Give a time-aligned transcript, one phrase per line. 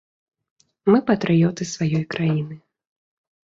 [0.93, 2.55] Мы патрыёты сваёй краіны.